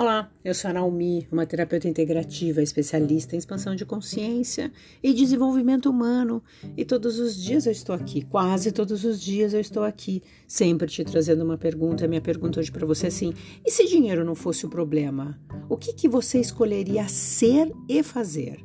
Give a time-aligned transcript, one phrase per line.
[0.00, 4.72] Olá, eu sou a Naomi, uma terapeuta integrativa, especialista em expansão de consciência
[5.02, 6.42] e desenvolvimento humano.
[6.74, 10.88] E todos os dias eu estou aqui, quase todos os dias eu estou aqui, sempre
[10.88, 12.08] te trazendo uma pergunta.
[12.08, 15.38] Minha pergunta hoje para você é assim: e se dinheiro não fosse o problema?
[15.68, 18.64] O que, que você escolheria ser e fazer?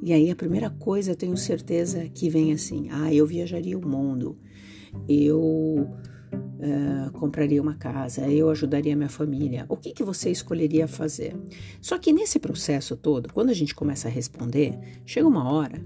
[0.00, 3.84] E aí a primeira coisa, eu tenho certeza que vem assim: ah, eu viajaria o
[3.84, 4.38] mundo,
[5.08, 5.90] eu
[6.58, 9.66] uh, compraria uma casa, eu ajudaria minha família.
[9.68, 11.36] O que, que você escolheria fazer?
[11.80, 15.84] Só que nesse processo todo, quando a gente começa a responder, chega uma hora.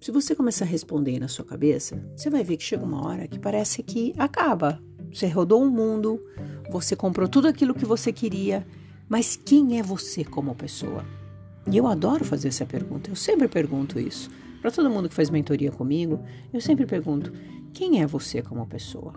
[0.00, 3.28] Se você começar a responder na sua cabeça, você vai ver que chega uma hora
[3.28, 4.82] que parece que acaba.
[5.12, 6.22] Você rodou o um mundo,
[6.70, 8.66] você comprou tudo aquilo que você queria,
[9.08, 11.04] mas quem é você como pessoa?
[11.70, 14.30] E eu adoro fazer essa pergunta, eu sempre pergunto isso.
[14.62, 17.32] Para todo mundo que faz mentoria comigo, eu sempre pergunto:
[17.72, 19.14] quem é você como pessoa?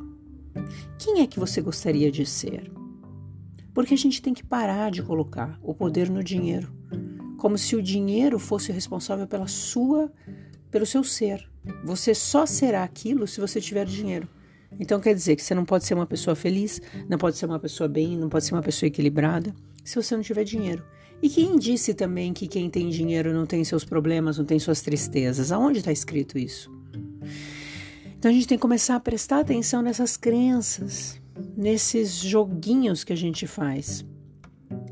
[0.97, 2.71] Quem é que você gostaria de ser?
[3.73, 6.71] Porque a gente tem que parar de colocar o poder no dinheiro,
[7.37, 10.11] como se o dinheiro fosse o responsável pela sua,
[10.69, 11.49] pelo seu ser.
[11.83, 14.27] Você só será aquilo se você tiver dinheiro.
[14.79, 17.59] Então quer dizer que você não pode ser uma pessoa feliz, não pode ser uma
[17.59, 20.83] pessoa bem, não pode ser uma pessoa equilibrada se você não tiver dinheiro.
[21.21, 24.81] E quem disse também que quem tem dinheiro não tem seus problemas, não tem suas
[24.81, 25.51] tristezas?
[25.51, 26.71] Aonde está escrito isso?
[28.23, 31.21] Então a gente tem que começar a prestar atenção nessas crenças,
[31.57, 34.05] nesses joguinhos que a gente faz.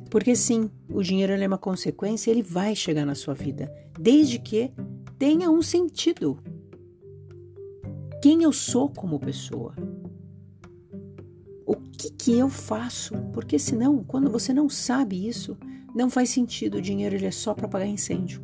[0.10, 4.70] Porque sim, o dinheiro é uma consequência, ele vai chegar na sua vida, desde que
[5.18, 6.40] tenha um sentido.
[8.22, 9.74] Quem eu sou como pessoa?
[11.66, 13.16] O que, que eu faço?
[13.32, 15.58] Porque senão, quando você não sabe isso,
[15.96, 16.80] não faz sentido.
[16.80, 18.44] O dinheiro ele é só para pagar incêndio.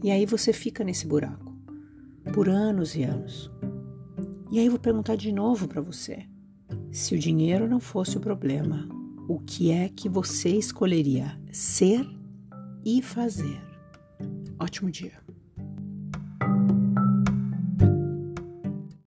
[0.00, 1.52] E aí você fica nesse buraco
[2.32, 3.50] por anos e anos.
[4.50, 6.26] E aí eu vou perguntar de novo para você:
[6.90, 8.88] se o dinheiro não fosse o problema,
[9.28, 12.06] o que é que você escolheria ser
[12.84, 13.60] e fazer?
[14.58, 15.12] Ótimo dia.